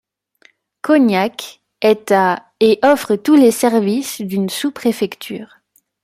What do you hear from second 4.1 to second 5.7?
d'une sous-préfecture.